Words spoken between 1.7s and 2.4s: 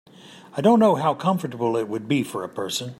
it would be